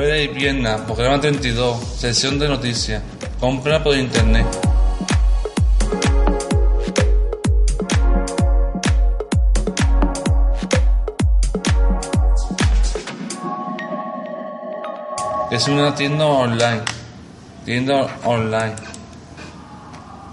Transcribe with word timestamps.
y 0.00 0.28
piernas, 0.28 0.80
programa 0.82 1.20
32, 1.20 1.96
sesión 1.98 2.38
de 2.38 2.48
noticias, 2.48 3.02
compra 3.40 3.82
por 3.82 3.96
internet. 3.96 4.46
Es 15.50 15.66
una 15.66 15.92
tienda 15.94 16.26
online. 16.26 16.82
Tienda 17.64 18.06
online. 18.24 18.76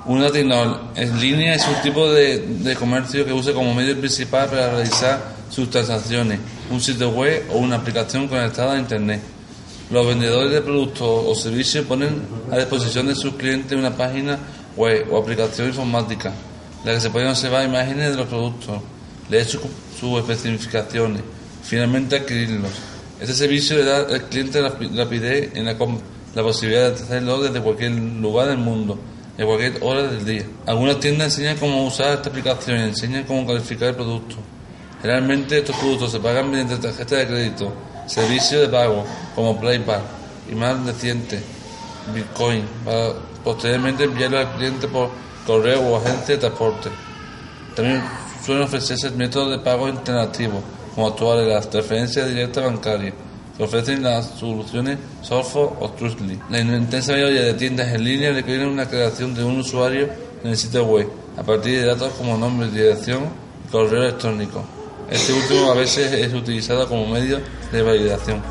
Una 0.05 0.29
tienda 0.31 0.79
en 0.95 1.19
línea 1.19 1.55
es 1.55 1.67
un 1.67 1.81
tipo 1.81 2.07
de, 2.11 2.37
de 2.37 2.75
comercio 2.75 3.25
que 3.25 3.33
usa 3.33 3.51
como 3.53 3.73
medio 3.73 3.97
principal 3.97 4.47
para 4.47 4.69
realizar 4.69 5.19
sus 5.49 5.71
transacciones, 5.71 6.39
un 6.69 6.79
sitio 6.79 7.09
web 7.09 7.47
o 7.51 7.57
una 7.57 7.77
aplicación 7.77 8.27
conectada 8.27 8.73
a 8.73 8.77
Internet. 8.77 9.34
Los 9.91 10.07
vendedores 10.07 10.51
de 10.51 10.61
productos 10.61 11.07
o 11.07 11.35
servicios 11.35 11.85
ponen 11.85 12.23
a 12.51 12.57
disposición 12.57 13.05
de 13.05 13.13
sus 13.13 13.35
clientes 13.35 13.77
una 13.77 13.95
página 13.95 14.39
web 14.75 15.05
o 15.11 15.17
aplicación 15.17 15.67
informática, 15.67 16.33
en 16.81 16.85
la 16.87 16.93
que 16.95 17.01
se 17.01 17.11
pueden 17.11 17.29
observar 17.29 17.65
imágenes 17.65 18.09
de 18.09 18.17
los 18.17 18.25
productos, 18.25 18.81
leer 19.29 19.45
sus, 19.45 19.61
especificaciones, 20.19 21.21
finalmente 21.63 22.15
adquirirlos. 22.15 22.71
Este 23.19 23.33
servicio 23.35 23.77
le 23.77 23.83
da 23.83 23.97
al 23.99 24.23
cliente 24.23 24.59
rapidez 24.59 25.51
en 25.53 25.65
la, 25.65 25.75
la 26.33 26.41
posibilidad 26.41 26.89
de 26.89 27.03
hacerlo 27.03 27.43
desde 27.43 27.61
cualquier 27.61 27.91
lugar 27.91 28.47
del 28.47 28.57
mundo, 28.57 28.97
en 29.37 29.45
cualquier 29.45 29.77
hora 29.83 30.07
del 30.07 30.25
día. 30.25 30.45
Algunas 30.65 30.99
tiendas 30.99 31.27
enseñan 31.27 31.57
cómo 31.57 31.85
usar 31.85 32.15
esta 32.15 32.29
aplicación 32.29 32.79
y 32.79 32.83
enseñan 32.83 33.23
cómo 33.25 33.45
calificar 33.45 33.89
el 33.89 33.95
producto. 33.95 34.37
Generalmente 35.05 35.59
estos 35.59 35.75
productos 35.75 36.13
se 36.13 36.19
pagan 36.19 36.49
mediante 36.49 36.77
tarjeta 36.77 37.17
de 37.17 37.27
crédito, 37.27 37.71
servicio 38.07 38.61
de 38.61 38.69
pago 38.69 39.05
como 39.35 39.61
PayPal 39.61 40.01
y 40.51 40.55
más 40.55 40.83
reciente 40.83 41.39
Bitcoin 42.11 42.63
para 42.83 43.13
posteriormente 43.43 44.05
enviarlo 44.05 44.39
al 44.39 44.51
cliente 44.53 44.87
por 44.87 45.11
correo 45.45 45.81
o 45.81 45.97
agencia 45.97 46.33
de 46.33 46.37
transporte. 46.37 46.89
También 47.75 48.01
suelen 48.43 48.63
ofrecerse 48.63 49.11
métodos 49.11 49.51
de 49.51 49.59
pago 49.59 49.85
alternativos 49.85 50.63
como 50.95 51.09
actuales 51.09 51.47
las 51.49 51.69
transferencias 51.69 52.27
directas 52.27 52.63
bancarias 52.63 53.13
que 53.55 53.63
ofrecen 53.63 54.01
las 54.01 54.25
soluciones 54.39 54.97
Softphone 55.21 55.69
o 55.81 55.89
Trustly. 55.91 56.39
La 56.49 56.61
intensa 56.61 57.11
mayoría 57.11 57.43
de 57.43 57.53
tiendas 57.53 57.89
en 57.89 58.03
línea 58.03 58.33
requieren 58.33 58.69
una 58.69 58.89
creación 58.89 59.35
de 59.35 59.43
un 59.43 59.59
usuario 59.59 60.09
en 60.43 60.49
el 60.49 60.57
sitio 60.57 60.83
web 60.83 61.07
a 61.37 61.43
partir 61.43 61.79
de 61.79 61.85
datos 61.85 62.11
como 62.13 62.39
nombre, 62.39 62.71
dirección 62.71 63.25
y 63.67 63.71
correo 63.71 64.01
electrónico. 64.01 64.65
Este 65.09 65.33
último 65.33 65.71
a 65.71 65.75
veces 65.75 66.11
es 66.11 66.33
utilizado 66.33 66.87
como 66.87 67.05
medio 67.07 67.39
de 67.71 67.81
validación. 67.81 68.41